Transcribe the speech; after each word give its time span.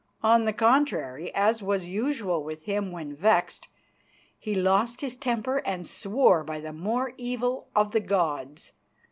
On 0.23 0.45
the 0.45 0.51
contrary, 0.53 1.31
as 1.35 1.61
was 1.61 1.85
usual 1.85 2.43
with 2.43 2.63
him 2.63 2.91
when 2.91 3.15
vexed, 3.15 3.67
he 4.39 4.55
lost 4.55 5.01
his 5.01 5.13
temper 5.13 5.57
and 5.59 5.85
swore 5.85 6.43
by 6.43 6.59
the 6.59 6.73
more 6.73 7.13
evil 7.17 7.67
of 7.75 7.91
the 7.91 7.99
gods. 7.99 8.71